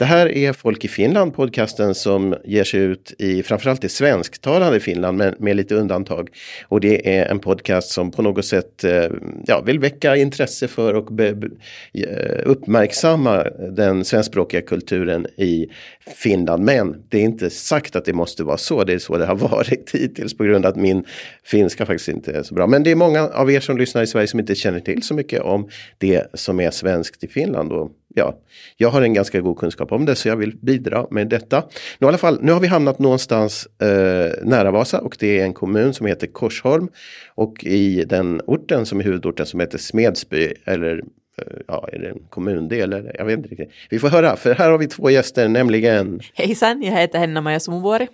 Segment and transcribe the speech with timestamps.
[0.00, 4.80] Det här är Folk i Finland, podcasten som ger sig ut i framförallt i svensktalande
[4.80, 6.28] Finland, men med lite undantag.
[6.68, 9.10] Och det är en podcast som på något sätt eh,
[9.46, 11.48] ja, vill väcka intresse för och be, be,
[11.94, 13.42] eh, uppmärksamma
[13.76, 15.68] den svenskspråkiga kulturen i
[16.16, 16.64] Finland.
[16.64, 19.34] Men det är inte sagt att det måste vara så, det är så det har
[19.50, 21.04] varit hittills på grund av att min
[21.44, 22.66] finska faktiskt inte är så bra.
[22.66, 25.14] Men det är många av er som lyssnar i Sverige som inte känner till så
[25.14, 27.72] mycket om det som är svenskt i Finland.
[27.72, 28.38] Och ja,
[28.76, 31.62] jag har en ganska god kunskap om det så jag vill bidra med detta.
[31.98, 35.44] Nu, i alla fall, nu har vi hamnat någonstans eh, nära Vasa och det är
[35.44, 36.88] en kommun som heter Korsholm.
[37.34, 40.98] Och i den orten som är huvudorten som heter Smedsby eller
[41.38, 43.70] eh, ja, är det en kommundel eller jag vet inte riktigt.
[43.90, 48.08] Vi får höra, för här har vi två gäster, nämligen Hejsan, jag heter Henna-Maja Sumuvuori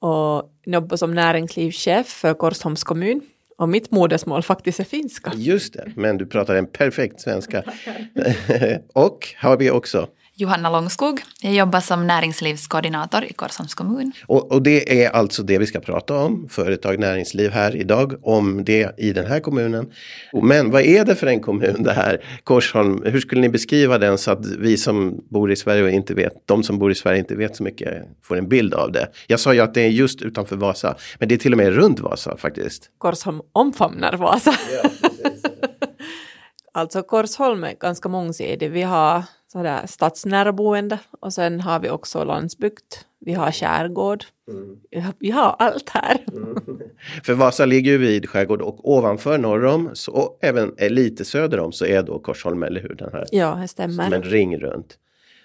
[0.00, 3.20] och jobbar som näringslivschef för Korsholms kommun.
[3.58, 5.32] Och mitt modersmål faktiskt är finska.
[5.36, 7.62] Just det, men du pratar en perfekt svenska.
[8.92, 10.08] och har vi också
[10.40, 11.20] Johanna Långskog.
[11.40, 14.12] Jag jobbar som näringslivskoordinator i Korsholms kommun.
[14.26, 18.64] Och, och, det är alltså det vi ska prata om, företag, näringsliv här idag, om
[18.64, 19.92] det i den här kommunen.
[20.42, 23.02] Men vad är det för en kommun det här, Korsholm?
[23.04, 26.32] Hur skulle ni beskriva den så att vi som bor i Sverige och inte vet,
[26.44, 29.08] de som bor i Sverige inte vet så mycket, får en bild av det?
[29.26, 31.74] Jag sa ju att det är just utanför Vasa, men det är till och med
[31.74, 32.90] runt Vasa faktiskt.
[32.98, 34.54] Korsholm omfamnar Vasa.
[34.82, 34.90] Ja,
[36.80, 38.70] alltså Korsholm är ganska mångsidig.
[38.70, 39.22] Vi har
[39.58, 42.94] sådär stadsnära boende och sen har vi också landsbygd.
[43.20, 44.24] Vi har skärgård.
[44.48, 45.12] Mm.
[45.18, 46.18] Vi har allt här.
[46.32, 46.54] Mm.
[47.24, 51.60] För Vasa ligger ju vid skärgård och ovanför norr om så, och även lite söder
[51.60, 52.94] om så är då Korsholm, eller hur?
[52.94, 54.04] Den här, ja, det stämmer.
[54.04, 54.98] Som en ring runt.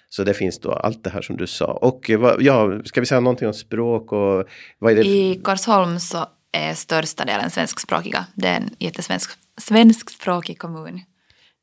[0.08, 1.66] Så det finns då allt det här som du sa.
[1.66, 4.44] Och vad, ja, ska vi säga någonting om språk och
[4.78, 5.04] vad är det?
[5.04, 8.26] I Korsholm så är största delen svenskspråkiga.
[8.34, 11.00] Det är en jättesvensk svenskspråkig kommun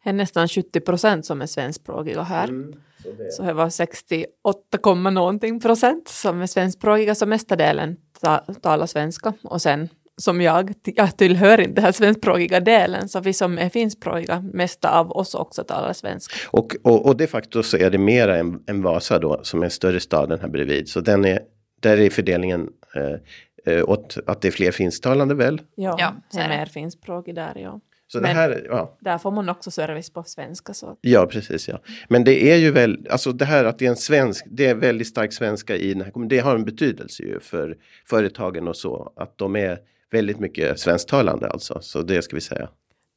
[0.03, 2.47] det är nästan 70 procent som är svenskspråkiga här.
[2.47, 2.73] Mm,
[3.03, 3.31] så, det...
[3.31, 9.33] så det var 68, någonting procent som är svenskspråkiga, så mesta delen ta, talar svenska.
[9.43, 13.69] Och sen som jag, jag tillhör inte den här svenskspråkiga delen, så vi som är
[13.69, 16.35] finskspråkiga, mesta av oss också talar svenska.
[16.51, 19.65] Och, och, och de facto så är det mera än, än Vasa då, som är
[19.65, 20.89] en större staden här bredvid.
[20.89, 21.39] Så den är,
[21.79, 25.61] där är fördelningen eh, eh åt att det är fler finsktalande väl?
[25.75, 27.79] Ja, ja det är mer finskspråkig där, ja.
[28.11, 28.97] Så Men det här, ja.
[28.99, 30.73] där får man också service på svenska.
[30.73, 30.97] Så.
[31.01, 31.67] Ja, precis.
[31.67, 31.79] Ja.
[32.09, 34.75] Men det är ju väl, alltså det här att det är en svensk, det är
[34.75, 36.27] väldigt stark svenska i den här.
[36.27, 39.13] Det har en betydelse ju för företagen och så.
[39.15, 39.79] Att de är
[40.11, 41.81] väldigt mycket svensktalande alltså.
[41.81, 42.69] Så det ska vi säga.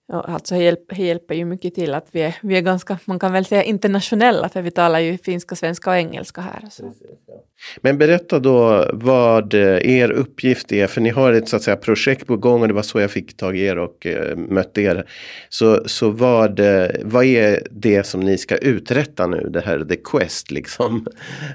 [0.06, 3.44] Ja, alltså hjälper, ju mycket till att vi är, vi är ganska, man kan väl
[3.44, 6.60] säga internationella, för vi talar ju finska, svenska och engelska här.
[6.60, 7.34] Precis, ja.
[7.80, 11.76] Men berätta då vad eh, er uppgift är, för ni har ett så att säga,
[11.76, 14.82] projekt på gång och det var så jag fick tag i er och uh, mötte
[14.82, 15.08] er.
[15.48, 19.96] Så, så vad, uh, vad är det som ni ska uträtta nu, det här The
[19.96, 21.06] Quest liksom?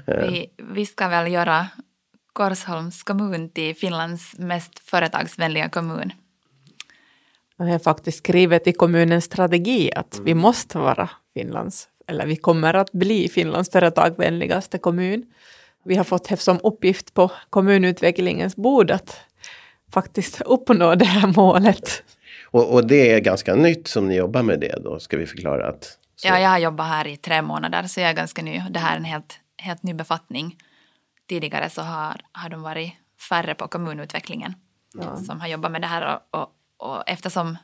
[0.06, 1.66] Vi, vi ska väl göra
[2.32, 6.12] Korsholms kommun till Finlands mest företagsvänliga kommun.
[7.66, 10.24] Jag har faktiskt skrivit i kommunens strategi att mm.
[10.24, 15.26] vi måste vara Finlands, eller vi kommer att bli Finlands företagvänligaste kommun.
[15.84, 19.20] Vi har fått som uppgift på kommunutvecklingens bord att
[19.92, 22.02] faktiskt uppnå det här målet.
[22.44, 25.68] Och, och det är ganska nytt som ni jobbar med det då, ska vi förklara
[25.68, 25.98] att...
[26.16, 26.28] Så.
[26.28, 28.62] Ja, jag har jobbat här i tre månader så jag är ganska ny.
[28.70, 30.56] Det här är en helt, helt ny befattning.
[31.28, 32.92] Tidigare så har, har de varit
[33.28, 34.54] färre på kommunutvecklingen
[34.94, 35.16] ja.
[35.16, 36.48] som har jobbat med det här och, och
[36.80, 37.58] och eftersom,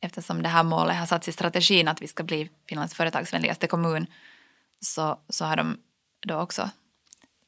[0.00, 4.06] eftersom det här målet har satts i strategin att vi ska bli Finlands företagsvänligaste kommun
[4.80, 5.78] så, så har de
[6.26, 6.70] då också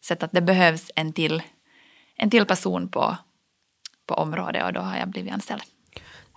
[0.05, 1.43] sett att det behövs en till,
[2.16, 3.16] en till person på,
[4.06, 5.62] på området och då har jag blivit anställd.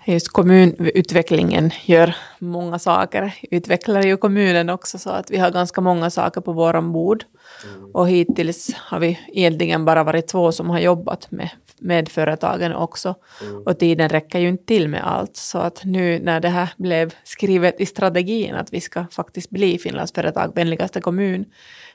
[0.06, 6.10] Just kommunutvecklingen gör många saker, utvecklar ju kommunen också så att vi har ganska många
[6.10, 7.24] saker på våran bord.
[7.64, 7.92] Mm.
[7.94, 11.50] Och hittills har vi egentligen bara varit två som har jobbat med,
[11.80, 13.16] med företagen också.
[13.42, 13.63] Mm.
[13.63, 15.36] Och tiden räcker ju inte till med allt.
[15.36, 19.78] Så att nu när det här blev skrivet i strategin att vi ska faktiskt bli
[19.78, 21.45] Finlands företagsvänligaste kommun.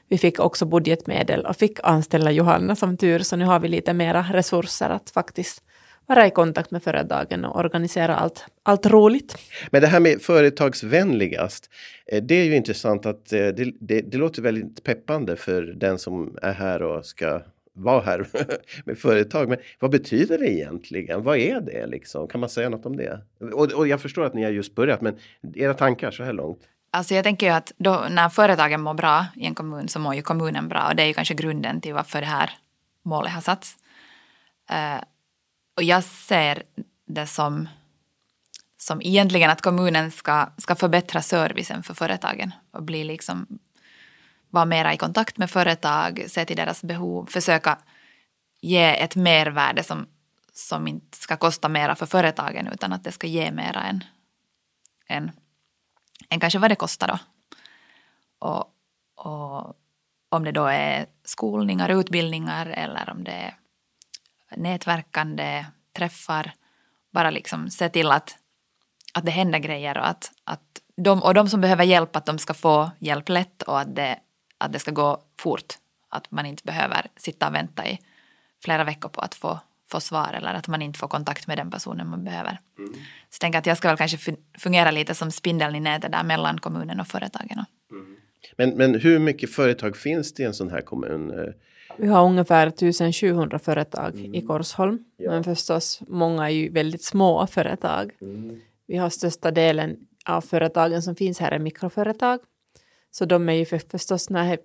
[0.09, 3.93] Vi fick också budgetmedel och fick anställa Johanna som tur, så nu har vi lite
[3.93, 5.63] mera resurser att faktiskt
[6.07, 9.39] vara i kontakt med företagen och organisera allt, allt roligt.
[9.71, 11.71] Men det här med företagsvänligast,
[12.07, 15.99] eh, det är ju intressant att eh, det, det, det låter väldigt peppande för den
[15.99, 17.43] som är här och ska
[17.73, 18.27] vara här
[18.85, 19.49] med företag.
[19.49, 21.23] Men vad betyder det egentligen?
[21.23, 22.29] Vad är det liksom?
[22.29, 23.21] Kan man säga något om det?
[23.53, 25.19] Och, och jag förstår att ni har just börjat, men
[25.55, 26.61] era tankar så här långt?
[26.91, 30.15] Alltså jag tänker ju att då, när företagen mår bra i en kommun så mår
[30.15, 32.51] ju kommunen bra och det är ju kanske grunden till varför det här
[33.03, 33.77] målet har satts.
[34.71, 35.03] Uh,
[35.77, 36.63] och jag ser
[37.07, 37.69] det som,
[38.77, 43.59] som egentligen att kommunen ska, ska förbättra servicen för företagen och bli liksom
[44.51, 47.79] vara mera i kontakt med företag, se till deras behov, försöka
[48.61, 50.07] ge ett mervärde som,
[50.53, 54.05] som inte ska kosta mera för företagen utan att det ska ge mera än,
[55.09, 55.31] än,
[56.29, 57.19] än kanske vad det kostar då.
[58.39, 58.65] Och,
[59.15, 59.75] och
[60.29, 63.55] om det då är skolningar, utbildningar eller om det är
[64.57, 65.67] nätverkande,
[65.97, 66.53] träffar,
[67.13, 68.37] bara liksom se till att,
[69.15, 72.39] att det händer grejer och att, att de, och de som behöver hjälp att de
[72.39, 74.19] ska få hjälp lätt och att det,
[74.59, 75.75] att det ska gå fort.
[76.09, 77.99] Att man inte behöver sitta och vänta i
[78.65, 79.61] flera veckor på att få,
[79.91, 82.59] få svar eller att man inte får kontakt med den personen man behöver.
[82.79, 82.93] Mm.
[82.95, 82.99] Så
[83.31, 86.59] jag tänker att jag ska väl kanske fungera lite som spindeln i nätet där mellan
[86.59, 87.65] kommunen och företagen.
[87.91, 88.17] Mm.
[88.57, 91.55] Men, men hur mycket företag finns det i en sån här kommun?
[91.99, 94.35] Vi har ungefär 1700 företag mm.
[94.35, 94.99] i Korsholm.
[95.17, 95.31] Ja.
[95.31, 98.13] Men förstås, många är ju väldigt små företag.
[98.21, 98.61] Mm.
[98.87, 99.97] Vi har största delen
[100.27, 102.41] av företagen som finns här är mikroföretag.
[103.11, 104.59] Så de är ju för, förstås när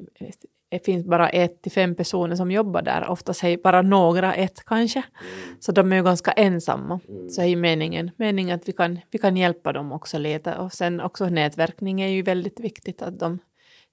[0.70, 4.66] det finns bara ett till fem personer som jobbar där, oftast är bara några, ett
[4.66, 5.00] kanske.
[5.00, 5.58] Mm.
[5.60, 7.00] Så de är ju ganska ensamma.
[7.10, 7.30] Mm.
[7.30, 10.56] Så är meningen, meningen att vi kan, vi kan hjälpa dem också lite.
[10.56, 13.40] Och sen också nätverkning är ju väldigt viktigt, att de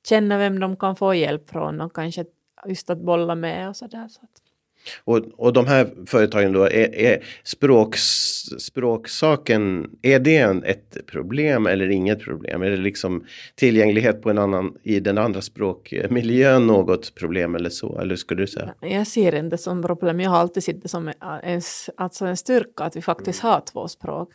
[0.08, 2.24] känner vem de kan få hjälp från och kanske
[2.68, 4.08] just att bolla med och sådär.
[4.08, 4.42] Så att.
[5.04, 7.96] Och, och de här företagen då, är, är språk,
[8.58, 12.62] språksaken, är det en, ett problem eller inget problem?
[12.62, 13.24] Är det liksom
[13.54, 17.98] tillgänglighet på en annan, i den andra språkmiljön något problem eller så?
[18.00, 18.74] Eller skulle du säga?
[18.80, 21.08] Jag ser det inte som problem, jag har alltid sett det som
[21.42, 21.62] en,
[21.96, 24.28] alltså en styrka att vi faktiskt har två språk.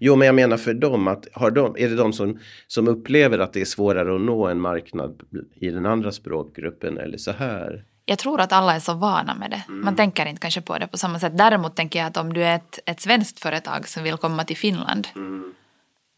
[0.00, 3.38] Jo, men jag menar för dem, att har de, är det de som, som upplever
[3.38, 5.22] att det är svårare att nå en marknad
[5.54, 7.84] i den andra språkgruppen eller så här?
[8.04, 9.62] Jag tror att alla är så vana med det.
[9.68, 9.96] Man mm.
[9.96, 11.38] tänker inte kanske på det på samma sätt.
[11.38, 14.56] Däremot tänker jag att om du är ett, ett svenskt företag som vill komma till
[14.56, 15.52] Finland mm.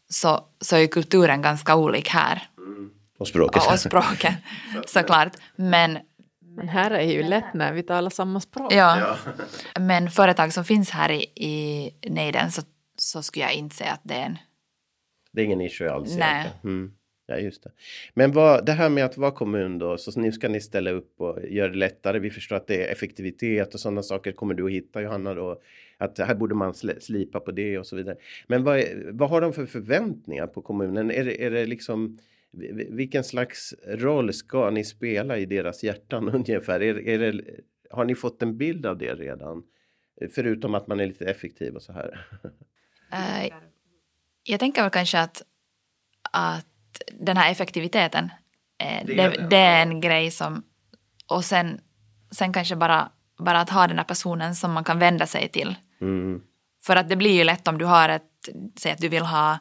[0.09, 2.47] så, så är kulturen ganska olik här.
[2.57, 2.89] Mm.
[3.19, 3.63] Och språket.
[3.65, 4.33] Och, och språket,
[4.87, 5.31] såklart.
[5.55, 5.97] Men,
[6.55, 8.73] men här är ju lätt när vi talar samma språk.
[8.73, 8.99] Ja.
[8.99, 9.15] ja.
[9.79, 12.61] Men företag som finns här i, i nejden så,
[13.01, 14.37] så skulle jag inte säga att det är en...
[15.31, 16.15] Det är ingen issue alls?
[16.17, 16.51] Nej.
[16.63, 16.93] Mm.
[17.25, 17.71] Ja, just det.
[18.13, 21.21] Men vad, det här med att vara kommun då, så nu ska ni ställa upp
[21.21, 22.19] och göra det lättare.
[22.19, 25.61] Vi förstår att det är effektivitet och sådana saker kommer du att hitta Johanna då.
[25.97, 28.15] Att här borde man slipa på det och så vidare.
[28.47, 31.11] Men vad, vad har de för förväntningar på kommunen?
[31.11, 32.17] Är det, är det liksom
[32.89, 36.81] vilken slags roll ska ni spela i deras hjärtan ungefär?
[36.81, 37.43] Är, är det,
[37.89, 39.63] har ni fått en bild av det redan?
[40.35, 42.25] Förutom att man är lite effektiv och så här.
[43.13, 43.47] Uh,
[44.43, 45.41] jag tänker väl kanske att,
[46.31, 46.65] att
[47.19, 48.31] den här effektiviteten,
[48.83, 50.63] eh, det, det, det, är en grej som...
[51.27, 51.81] Och sen,
[52.31, 53.09] sen kanske bara,
[53.39, 55.75] bara att ha den här personen som man kan vända sig till.
[56.01, 56.41] Mm.
[56.83, 58.49] För att det blir ju lätt om du har ett,
[58.79, 59.59] säg att du vill ha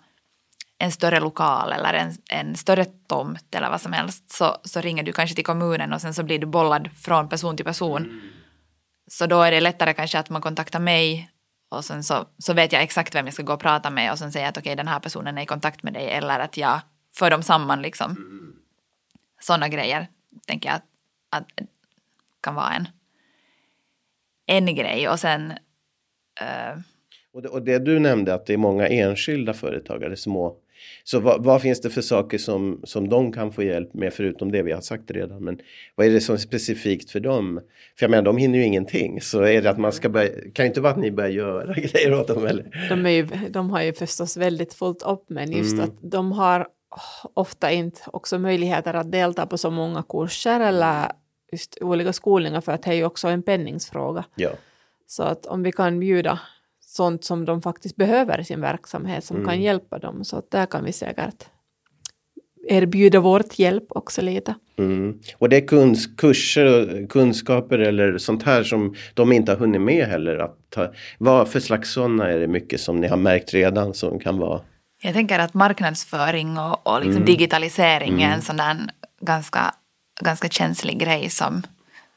[0.78, 5.02] en större lokal eller en, en större tomt eller vad som helst så, så ringer
[5.02, 8.04] du kanske till kommunen och sen så blir du bollad från person till person.
[8.04, 8.20] Mm.
[9.06, 11.30] Så då är det lättare kanske att man kontaktar mig
[11.70, 14.18] och sen så, så vet jag exakt vem jag ska gå och prata med och
[14.18, 16.40] sen säger jag att okej okay, den här personen är i kontakt med dig eller
[16.40, 16.80] att jag
[17.16, 18.10] för dem samman liksom.
[18.10, 18.56] Mm.
[19.40, 20.08] Sådana grejer
[20.46, 20.84] tänker jag att,
[21.30, 21.66] att
[22.40, 22.88] kan vara en,
[24.46, 25.50] en grej och sen
[26.40, 26.80] uh,
[27.32, 30.56] och det, och det, du nämnde att det är många enskilda företagare, små.
[31.04, 34.52] Så vad, vad, finns det för saker som, som de kan få hjälp med förutom
[34.52, 35.44] det vi har sagt redan?
[35.44, 35.58] Men
[35.94, 37.60] vad är det som är specifikt för dem?
[37.98, 39.20] För jag menar, de hinner ju ingenting.
[39.20, 41.74] Så är det att man ska börja, kan ju inte vara att ni börjar göra
[41.74, 42.88] grejer åt dem eller?
[42.88, 45.84] De, är ju, de har ju förstås väldigt fullt upp men just mm.
[45.84, 46.68] att de har
[47.34, 51.12] ofta inte också möjligheter att delta på så många kurser eller
[51.52, 54.24] just olika skolningar för att det är ju också en penningsfråga.
[54.34, 54.50] Ja.
[55.06, 56.40] Så att om vi kan bjuda
[56.90, 59.48] sånt som de faktiskt behöver i sin verksamhet som mm.
[59.48, 61.44] kan hjälpa dem så där kan vi säkert
[62.68, 64.54] erbjuda vårt hjälp också lite.
[64.78, 65.18] Mm.
[65.38, 69.80] Och det är kuns, kurser och kunskaper eller sånt här som de inte har hunnit
[69.80, 70.38] med heller.
[70.38, 74.18] Att ta, vad för slags sådana är det mycket som ni har märkt redan som
[74.18, 74.60] kan vara
[75.02, 77.24] jag tänker att marknadsföring och, och liksom mm.
[77.24, 78.20] digitalisering mm.
[78.20, 78.42] är en mm.
[78.42, 78.76] sån där
[79.20, 79.74] ganska,
[80.20, 81.62] ganska känslig grej som,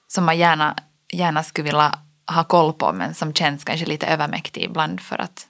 [0.07, 0.75] som man gärna,
[1.13, 5.47] gärna skulle vilja ha koll på men som känns kanske lite övermäktig ibland för att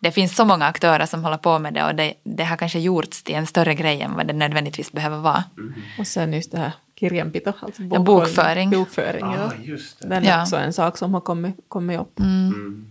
[0.00, 2.78] det finns så många aktörer som håller på med det och det, det har kanske
[2.78, 5.44] gjorts till en större grej än vad det nödvändigtvis behöver vara.
[5.58, 5.74] Mm.
[5.98, 8.70] Och sen just det här kirjanpito, alltså ja, bokföring.
[8.70, 9.52] bokföring ah, ja.
[9.62, 10.08] just det.
[10.08, 10.42] Den är ja.
[10.42, 12.18] också en sak som har kommit, kommit upp.
[12.18, 12.48] Mm.
[12.48, 12.86] Mm.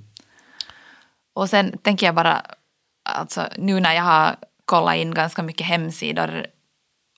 [1.33, 2.41] Och sen tänker jag bara
[3.09, 4.35] alltså nu när jag har
[4.65, 6.45] kollat in ganska mycket hemsidor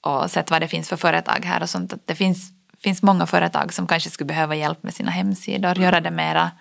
[0.02, 2.52] och sett vad det finns för företag här och sånt, att det finns,
[2.84, 6.52] finns många företag som kanske skulle behöva hjälp med sina hemsidor, göra det mera,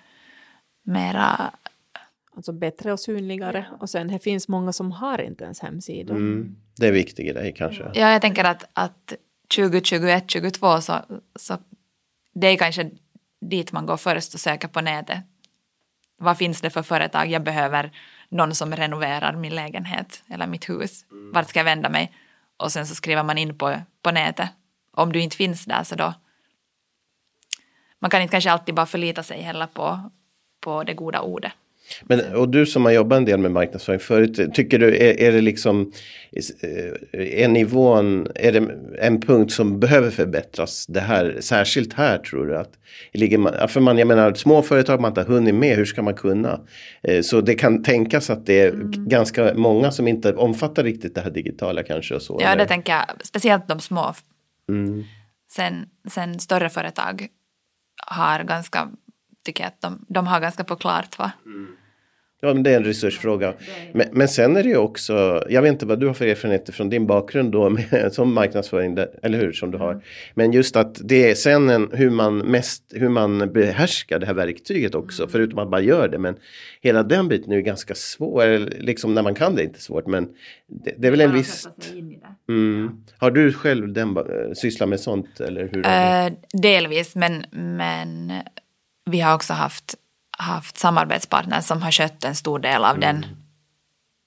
[0.82, 1.52] mera
[2.36, 3.66] Alltså bättre och synligare.
[3.80, 6.16] Och sen det finns många som har inte ens hemsidor.
[6.16, 7.82] Mm, det är viktig grej kanske.
[7.94, 9.12] Ja, jag tänker att, att
[9.56, 11.00] 2021, 2022 så,
[11.36, 11.58] så
[12.34, 12.90] det är kanske
[13.40, 15.18] dit man går först och söker på nätet.
[16.18, 17.92] Vad finns det för företag jag behöver
[18.30, 21.04] någon som renoverar min lägenhet eller mitt hus.
[21.32, 22.12] Vart ska jag vända mig?
[22.56, 24.50] Och sen så skriver man in på, på nätet.
[24.92, 26.14] Om du inte finns där så då...
[27.98, 30.10] Man kan inte kanske alltid bara förlita sig heller på,
[30.60, 31.52] på det goda ordet.
[32.02, 35.32] Men, och du som har jobbat en del med marknadsföring förut, tycker du, är, är
[35.32, 35.92] det liksom,
[37.12, 40.86] är nivån, är det en punkt som behöver förbättras?
[40.86, 42.70] Det här, särskilt här tror du att,
[43.12, 46.02] ligger man, för man, jag menar små företag man inte har hunnit med, hur ska
[46.02, 46.60] man kunna?
[47.02, 49.08] Eh, så det kan tänkas att det är mm.
[49.08, 52.38] ganska många som inte omfattar riktigt det här digitala kanske och så.
[52.40, 52.62] Ja, eller?
[52.62, 54.14] det tänker jag, speciellt de små.
[54.70, 55.04] Mm.
[55.50, 57.28] Sen, sen större företag
[58.06, 58.88] har ganska,
[59.44, 61.32] tycker jag att de, de har ganska på klart va?
[61.44, 61.76] Mm.
[62.42, 63.54] Ja, men det är en resursfråga.
[63.92, 66.72] Men, men sen är det ju också, jag vet inte vad du har för erfarenheter
[66.72, 70.04] från din bakgrund då med, som marknadsföring, eller hur, som du har.
[70.34, 74.34] Men just att det är sen en, hur man mest, hur man behärskar det här
[74.34, 75.32] verktyget också, mm.
[75.32, 76.18] förutom att man bara gör det.
[76.18, 76.36] Men
[76.80, 80.06] hela den biten är ju ganska svår, liksom när man kan det är inte svårt,
[80.06, 80.28] men
[80.66, 81.68] det, det är väl en viss...
[82.48, 83.04] Mm.
[83.18, 84.18] Har du själv den,
[84.54, 85.78] sysslat med sånt eller hur?
[85.78, 88.32] Uh, delvis, men, men
[89.10, 89.96] vi har också haft
[90.40, 93.00] haft samarbetspartners som har skött en stor del av mm.
[93.00, 93.26] den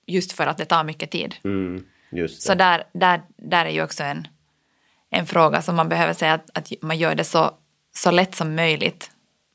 [0.08, 1.36] just för att det tar mycket tid.
[1.44, 1.86] Mm,
[2.30, 4.28] så där, där, där är ju också en,
[5.10, 7.52] en fråga som man behöver säga att, att man gör det så,
[7.96, 9.12] så lätt som möjligt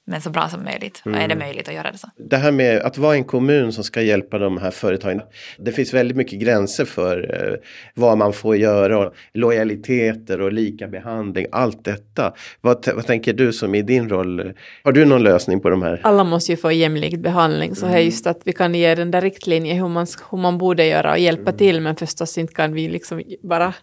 [0.08, 1.02] men så bra som möjligt.
[1.06, 1.20] Mm.
[1.20, 2.08] Är det möjligt att göra det så?
[2.16, 5.20] Det här med att vara en kommun som ska hjälpa de här företagen.
[5.58, 7.54] Det finns väldigt mycket gränser för eh,
[7.94, 9.10] vad man får göra.
[9.34, 11.46] Lojaliteter och lika behandling.
[11.52, 12.34] Allt detta.
[12.60, 14.52] Vad, vad tänker du som i din roll?
[14.84, 16.00] Har du någon lösning på de här?
[16.02, 17.74] Alla måste ju få jämlik behandling.
[17.74, 17.98] Så mm.
[17.98, 21.12] är just att vi kan ge den där riktlinjen hur man, hur man borde göra
[21.12, 21.58] och hjälpa mm.
[21.58, 21.80] till.
[21.80, 23.74] Men förstås inte kan vi liksom bara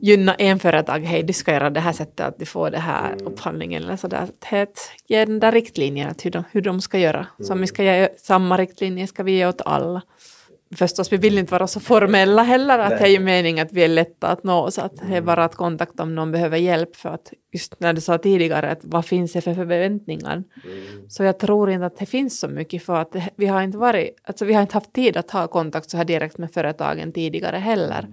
[0.00, 3.12] gynna en företag, hej du ska göra det här sättet att du får det här
[3.12, 3.26] mm.
[3.26, 4.28] upphandlingen eller sådär.
[4.50, 4.66] Det
[5.08, 7.26] ge den där riktlinjen att hur de, hur de ska göra.
[7.38, 10.02] Så om vi ska ge samma riktlinjer ska vi ge åt alla.
[10.74, 13.84] Förstås, vi vill inte vara så formella heller, att det är ju meningen att vi
[13.84, 15.24] är lätta att nå, så att det är mm.
[15.24, 18.80] bara att kontakta om någon behöver hjälp, för att just när du sa tidigare, att
[18.82, 20.32] vad finns det för förväntningar?
[20.32, 21.08] Mm.
[21.08, 24.16] Så jag tror inte att det finns så mycket, för att vi har inte varit,
[24.24, 27.56] alltså vi har inte haft tid att ha kontakt så här direkt med företagen tidigare
[27.56, 28.06] heller.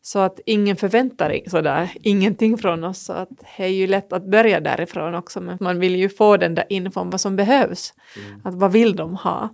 [0.00, 0.06] Mm.
[0.06, 2.98] Så att ingen förväntar sådär, ingenting från oss.
[2.98, 5.40] Så att det är ju lätt att börja därifrån också.
[5.40, 7.94] Men man vill ju få den där infon vad som behövs.
[8.16, 8.40] Mm.
[8.44, 9.48] Att vad vill de ha?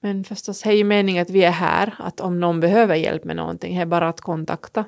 [0.00, 1.94] Men förstås det är ju meningen att vi är här.
[1.98, 4.84] Att om någon behöver hjälp med någonting, det är bara att kontakta.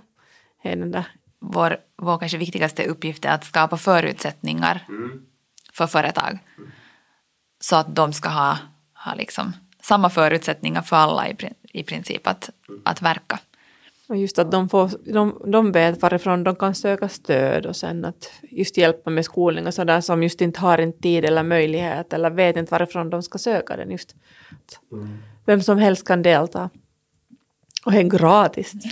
[0.62, 1.06] Är den där.
[1.40, 5.22] Vår, vår kanske viktigaste uppgift är att skapa förutsättningar mm.
[5.72, 6.38] för företag.
[7.60, 8.58] Så att de ska ha,
[9.04, 12.50] ha liksom samma förutsättningar för alla i, i princip att,
[12.84, 13.38] att verka.
[14.10, 18.04] Och just att de, får, de, de vet varifrån de kan söka stöd och sen
[18.04, 22.12] att just hjälpa med skolning och sådär som just inte har en tid eller möjlighet
[22.12, 24.14] eller vet inte varifrån de ska söka den just.
[24.92, 25.08] Mm.
[25.46, 26.70] Vem som helst kan delta.
[27.86, 28.72] Och är gratis.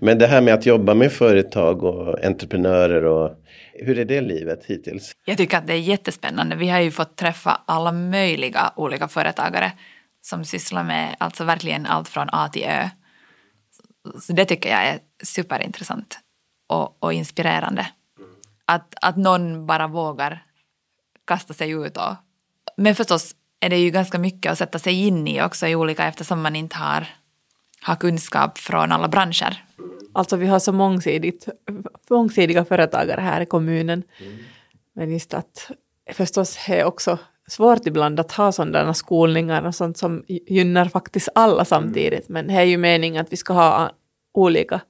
[0.00, 3.30] Men det här med att jobba med företag och entreprenörer och
[3.72, 5.12] hur är det livet hittills?
[5.24, 6.56] Jag tycker att det är jättespännande.
[6.56, 9.72] Vi har ju fått träffa alla möjliga olika företagare
[10.20, 12.88] som sysslar med alltså verkligen allt från A till Ö.
[14.22, 16.18] Så det tycker jag är superintressant
[16.66, 17.86] och, och inspirerande.
[18.64, 20.46] Att, att någon bara vågar
[21.24, 21.96] kasta sig ut.
[21.96, 22.14] Och,
[22.76, 26.04] men förstås är det ju ganska mycket att sätta sig in i också i olika
[26.04, 27.06] eftersom man inte har,
[27.80, 29.64] har kunskap från alla branscher.
[30.12, 31.48] Alltså vi har så mångsidigt,
[32.10, 34.02] mångsidiga företagare här i kommunen.
[34.20, 34.38] Mm.
[34.92, 35.70] Men just att
[36.12, 41.64] förstås är också svårt ibland att ha sådana skolningar och sånt som gynnar faktiskt alla
[41.64, 42.28] samtidigt.
[42.28, 43.90] Men det är ju meningen att vi ska ha
[44.34, 44.80] olika,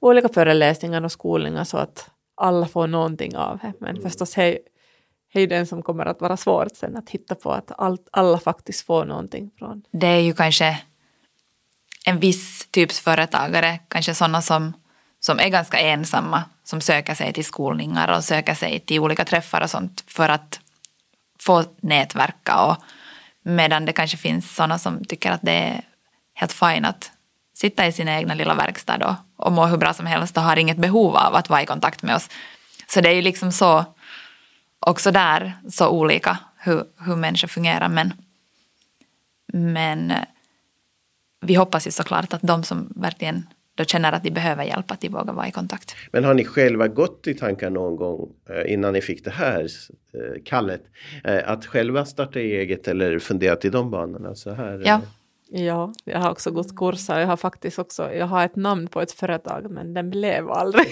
[0.00, 3.72] olika föreläsningar och skolningar så att alla får någonting av det.
[3.78, 4.02] Men mm.
[4.02, 4.58] förstås det
[5.38, 8.38] är ju den som kommer att vara svårt sen att hitta på att allt, alla
[8.38, 9.82] faktiskt får någonting från.
[9.90, 10.80] Det är ju kanske
[12.06, 14.72] en viss typs företagare, kanske sådana som,
[15.20, 19.60] som är ganska ensamma, som söker sig till skolningar och söker sig till olika träffar
[19.60, 20.60] och sånt för att
[21.44, 22.76] få nätverka och
[23.42, 25.80] medan det kanske finns sådana som tycker att det är
[26.34, 27.10] helt fint att
[27.54, 30.56] sitta i sin egna lilla verkstad och, och må hur bra som helst och har
[30.56, 32.28] inget behov av att vara i kontakt med oss.
[32.86, 33.84] Så det är ju liksom så,
[34.80, 37.88] också där, så olika hur, hur människor fungerar.
[37.88, 38.12] Men,
[39.52, 40.24] men eh,
[41.40, 45.00] vi hoppas ju såklart att de som verkligen då känner att de behöver hjälp, att
[45.00, 45.96] de vågar vara i kontakt.
[46.12, 49.60] Men har ni själva gått i tankar någon gång eh, innan ni fick det här
[50.14, 50.82] eh, kallet?
[51.24, 54.34] Eh, att själva starta eget eller funderat i de banorna?
[54.34, 55.00] Så här, ja,
[55.56, 57.20] Ja, jag har också gått kurser.
[57.20, 60.86] Jag har faktiskt också, jag har ett namn på ett företag men den blev aldrig.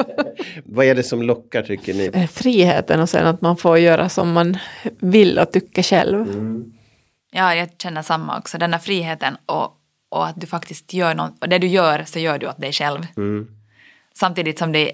[0.64, 2.26] Vad är det som lockar tycker ni?
[2.26, 4.56] Friheten och sen att man får göra som man
[4.98, 6.26] vill och tycker själv.
[7.32, 8.58] Ja, jag känner samma också.
[8.58, 9.76] Den här friheten och,
[10.12, 11.38] och att du faktiskt gör något.
[11.40, 13.06] Och det du gör så gör du åt dig själv.
[14.14, 14.92] Samtidigt som det,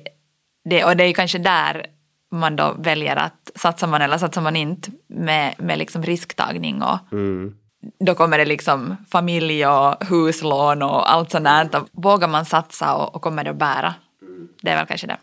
[0.65, 1.87] det, och det är kanske där
[2.31, 6.99] man då väljer att satsar man eller satsar man inte med, med liksom risktagning och
[8.01, 11.69] då kommer det liksom familj och huslån och allt sånt där.
[11.93, 13.95] Vågar man satsa och, och kommer det att bära?
[14.63, 15.17] Det är väl kanske det.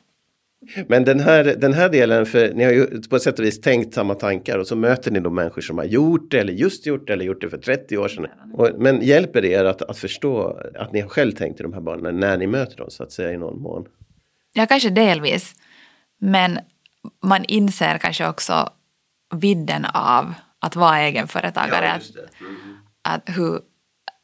[0.88, 3.62] Men den här, den här delen, för ni har ju på ett sätt och vis
[3.62, 6.86] tänkt samma tankar och så möter ni då människor som har gjort det eller just
[6.86, 8.28] gjort det eller gjort det för 30 år sedan.
[8.54, 11.74] Och, men hjälper det er att, att förstå att ni har själv tänkt i de
[11.74, 13.86] här banorna när ni möter dem så att säga i någon mån?
[14.54, 15.56] Ja, kanske delvis.
[16.20, 16.60] Men
[17.24, 18.70] man inser kanske också
[19.36, 21.92] vidden av att vara egenföretagare.
[21.92, 22.02] att,
[23.02, 23.60] att, hur,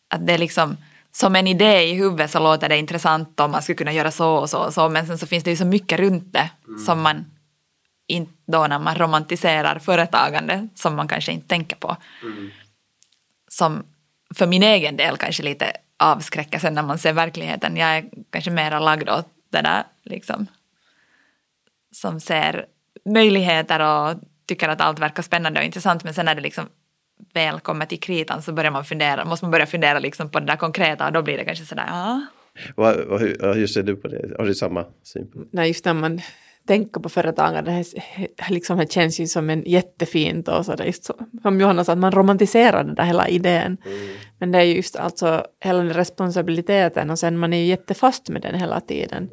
[0.10, 0.78] att det är liksom
[1.12, 4.32] som en idé i huvudet så låter det intressant om man skulle kunna göra så
[4.34, 6.50] och så och så men sen så finns det ju så mycket runt det
[6.86, 7.26] som man
[8.08, 11.98] inte då när man romantiserar företagande som man kanske inte tänker på.
[13.48, 13.84] Som
[14.36, 17.78] för min egen del kanske lite avskräcker sen när man ser verkligheten.
[17.78, 20.48] Jag är kanske mera lagd åt det där liksom
[21.92, 22.66] som ser
[23.06, 26.70] möjligheter och tycker att allt verkar spännande och intressant men sen är det liksom
[27.34, 30.46] väl kommer till kritan så börjar man fundera, måste man börja fundera liksom på det
[30.46, 32.22] där konkreta och då blir det kanske sådär ja.
[32.76, 34.36] Vad, vad, hur, hur ser du på det?
[34.38, 35.28] Har du samma syn?
[35.52, 36.22] Nej, just när man
[36.68, 40.86] tänker på företagande, det, här- liksom, det känns ju som en jättefint och så det
[40.86, 43.78] just så, som Johanna sa, att man romantiserar den där hela idén.
[44.40, 48.30] Men det är ju just alltså hela den responsabiliteten och sen man är ju jättefast
[48.30, 49.30] med den hela tiden.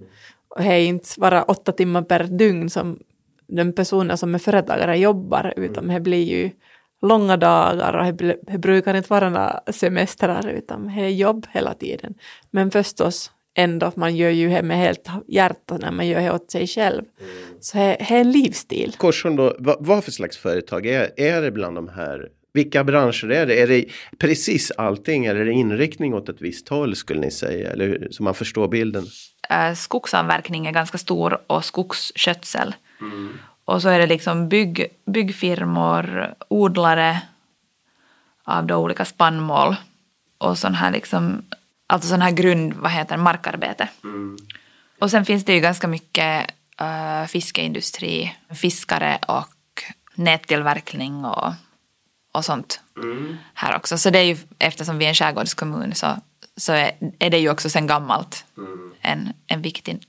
[0.48, 2.98] Och det är inte bara åtta timmar per dygn som
[3.46, 6.50] den personen som är företagare jobbar, utan det blir ju
[7.02, 12.14] långa dagar och det brukar inte vara några semestrar, utan det är jobb hela tiden.
[12.50, 16.50] Men förstås ändå, man gör ju det med helt hjärta när man gör det åt
[16.50, 17.02] sig själv.
[17.60, 18.94] Så det är en livsstil.
[18.96, 22.28] Korsholm då, vad, vad för slags företag är, är det bland de här?
[22.52, 23.60] Vilka branscher är det?
[23.62, 23.84] Är det
[24.18, 27.70] precis allting eller är det inriktning åt ett visst håll skulle ni säga?
[27.70, 29.06] Eller hur- så man förstår bilden?
[29.50, 32.74] Eh, skogsavverkning är ganska stor och skogsskötsel.
[33.68, 37.22] Och så är det liksom bygg, byggfirmor, odlare
[38.44, 39.76] av då olika spannmål
[40.38, 41.42] och sån här liksom,
[41.86, 43.88] alltså sån här grund, vad heter det, markarbete.
[44.98, 46.50] Och sen finns det ju ganska mycket
[46.80, 49.82] uh, fiskeindustri, fiskare och
[50.14, 51.52] nättillverkning och,
[52.32, 52.80] och sånt
[53.54, 53.98] här också.
[53.98, 56.06] Så det är ju, eftersom vi är en skärgårdskommun så,
[56.56, 58.44] så är, är det ju också sen gammalt
[59.00, 60.00] en, en viktig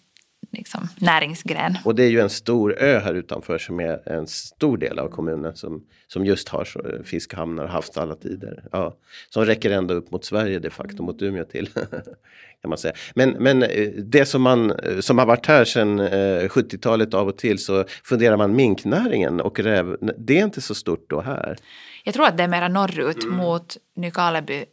[0.52, 1.78] liksom, näringsgren.
[1.86, 5.10] Och det är ju en stor ö här utanför som är en stor del av
[5.10, 8.64] kommunen som, som just har så, fiskhamnar och haft alla tider.
[8.72, 8.98] Ja,
[9.30, 11.70] som räcker ända upp mot Sverige de facto, mot Umeå till.
[12.62, 12.94] kan man säga.
[13.16, 17.28] Men, men eh, det som, man, eh, som har varit här sedan eh, 70-talet av
[17.28, 19.98] och till så funderar man minknäringen och räv.
[20.18, 21.58] Det är inte så stort då här.
[22.04, 24.66] Jag tror att det är mera norrut mot Nykarleby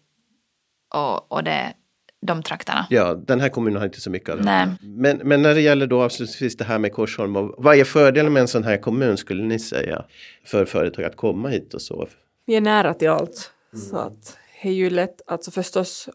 [0.95, 1.73] och, och det,
[2.21, 2.87] de trakterna.
[2.91, 4.45] Ja, den här kommunen har inte så mycket av det.
[4.45, 4.67] Nej.
[4.81, 7.37] Men, men när det gäller då avslutningsvis det här med Korsholm.
[7.37, 10.05] och Vad är fördelen med en sån här kommun skulle ni säga?
[10.45, 12.09] För företag att komma hit och så.
[12.47, 13.51] Vi är nära till allt.
[13.91, 16.09] Så att det är ju lätt, alltså förstås,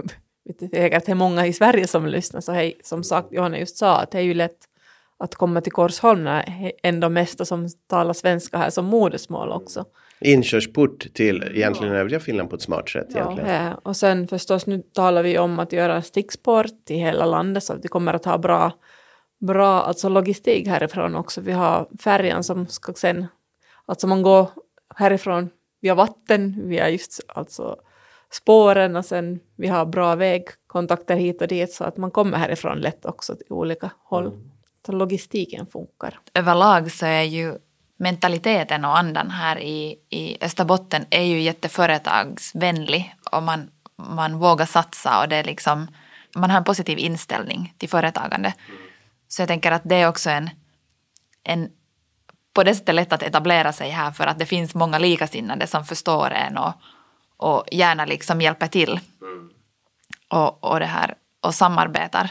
[0.72, 4.00] säkert det är många i Sverige som lyssnar, så hej, som sagt, Johanna just sa
[4.00, 4.58] att det är ju lätt
[5.18, 9.84] att komma till Korsholm när ändå mesta som talar svenska här som modersmål också.
[10.24, 13.06] Inkörsport till egentligen övriga Finland på ett smart sätt.
[13.10, 13.74] Ja, egentligen.
[13.74, 17.84] och sen förstås nu talar vi om att göra sticksport i hela landet så att
[17.84, 18.72] vi kommer att ha bra,
[19.40, 21.40] bra alltså logistik härifrån också.
[21.40, 23.26] Vi har färjan som ska sen,
[23.86, 24.48] alltså man går
[24.96, 27.76] härifrån via vatten, via just alltså
[28.30, 32.80] spåren och sen vi har bra vägkontakter hit och dit så att man kommer härifrån
[32.80, 34.32] lätt också till olika håll.
[34.86, 36.18] Så logistiken funkar.
[36.34, 37.54] Överlag så är ju
[38.02, 45.20] mentaliteten och andan här i, i Österbotten är ju jätteföretagsvänlig och man, man vågar satsa
[45.20, 45.88] och det är liksom,
[46.36, 48.54] man har en positiv inställning till företagande.
[49.28, 50.50] Så jag tänker att det är också en,
[51.44, 51.68] en
[52.52, 55.84] på det sättet lätt att etablera sig här för att det finns många likasinnade som
[55.84, 56.74] förstår en och,
[57.36, 59.00] och gärna liksom hjälper till
[60.28, 62.30] och, och det här och samarbetar.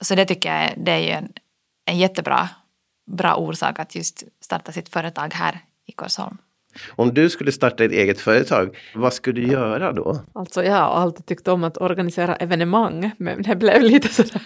[0.00, 1.32] Så det tycker jag det är ju en,
[1.84, 2.48] en jättebra
[3.06, 6.38] bra orsak att just starta sitt företag här i Korsholm.
[6.88, 10.20] Om du skulle starta ett eget företag, vad skulle du göra då?
[10.32, 14.42] Alltså jag har alltid tyckt om att organisera evenemang, men det blev lite sådär,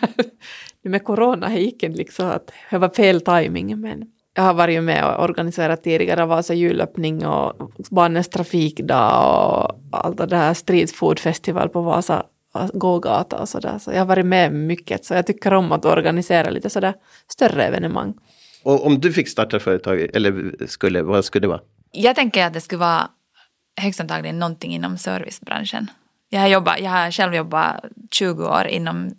[0.83, 4.55] nu med corona det gick inte liksom att det var fel timing men jag har
[4.55, 10.91] varit med och organiserat tidigare Vasa julöppning och barnens trafikdag och allt det här street
[10.91, 12.27] food festival på Vasa
[12.73, 13.79] gågata och sådär.
[13.79, 16.95] Så jag har varit med mycket så jag tycker om att organisera lite sådär
[17.29, 18.15] större evenemang.
[18.63, 21.61] Och om du fick starta företag, eller skulle, vad skulle det vara?
[21.93, 23.09] Jag tänker att det skulle vara
[23.81, 25.91] högst antagligen någonting inom servicebranschen.
[26.29, 29.11] Jag har, jobbat, jag har själv jobbat 20 år inom,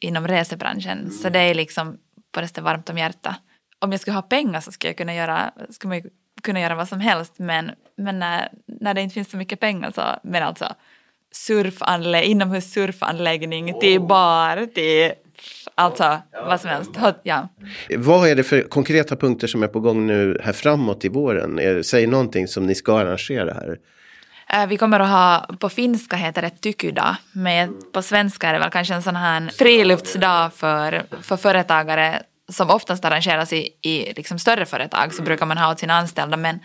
[0.00, 1.10] inom resebranschen mm.
[1.10, 1.98] så det är liksom
[2.32, 3.36] på det varmt om hjärtat.
[3.78, 6.10] Om jag skulle ha pengar så skulle jag kunna göra, skulle man
[6.42, 9.90] kunna göra vad som helst men, men när, när det inte finns så mycket pengar
[9.90, 10.74] så, men alltså
[11.32, 15.12] surfanlä inomhus surfanläggning till bar till
[15.74, 16.90] Alltså vad som helst.
[17.22, 17.48] Ja.
[17.96, 21.84] Vad är det för konkreta punkter som är på gång nu här framåt i våren?
[21.84, 23.78] Säg någonting som ni ska arrangera här.
[24.48, 28.58] Eh, vi kommer att ha, på finska heter det tykydag, men på svenska är det
[28.58, 34.38] väl kanske en sån här friluftsdag för, för företagare som oftast arrangeras i, i liksom
[34.38, 36.58] större företag så brukar man ha åt sina anställda men,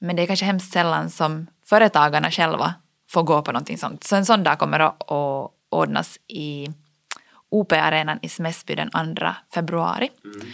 [0.00, 2.74] men det är kanske hemskt sällan som företagarna själva
[3.10, 4.04] får gå på någonting sånt.
[4.04, 6.68] Så en sån dag kommer att, att ordnas i
[7.50, 10.10] OP-arenan i Smäsby den 2 februari.
[10.24, 10.46] Mm.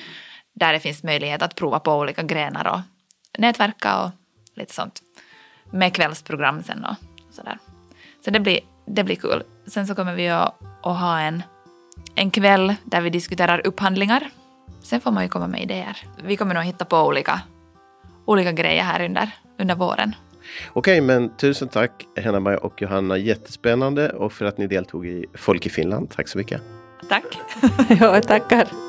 [0.55, 2.81] Där det finns möjlighet att prova på olika grenar och
[3.39, 4.11] nätverka och
[4.55, 5.03] lite sånt.
[5.71, 6.97] Med kvällsprogram sen och
[7.31, 7.59] sådär.
[8.25, 9.43] Så det blir, det blir kul.
[9.67, 11.43] Sen så kommer vi att, att ha en,
[12.15, 14.31] en kväll där vi diskuterar upphandlingar.
[14.83, 15.97] Sen får man ju komma med idéer.
[16.25, 17.41] Vi kommer nog hitta på olika,
[18.25, 20.15] olika grejer här under, under våren.
[20.73, 23.17] Okej, men tusen tack Henna-Maja och Johanna.
[23.17, 26.11] Jättespännande och för att ni deltog i Folk i Finland.
[26.11, 26.63] Tack så mycket.
[27.09, 27.39] Tack.
[28.01, 28.86] ja, tackar.